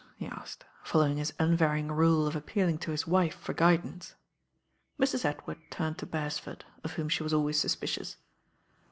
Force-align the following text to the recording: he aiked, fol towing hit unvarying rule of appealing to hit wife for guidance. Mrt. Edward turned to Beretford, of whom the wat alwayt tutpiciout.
he 0.17 0.27
aiked, 0.27 0.61
fol 0.83 1.03
towing 1.03 1.17
hit 1.17 1.31
unvarying 1.37 1.91
rule 1.91 2.25
of 2.25 2.35
appealing 2.35 2.79
to 2.79 2.89
hit 2.89 3.05
wife 3.05 3.35
for 3.35 3.53
guidance. 3.53 4.15
Mrt. 4.99 5.23
Edward 5.25 5.59
turned 5.69 5.99
to 5.99 6.07
Beretford, 6.07 6.61
of 6.83 6.93
whom 6.93 7.09
the 7.09 7.23
wat 7.23 7.31
alwayt 7.31 7.63
tutpiciout. 7.63 8.15